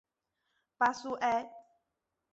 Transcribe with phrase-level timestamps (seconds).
[0.79, 1.47] 巴苏埃。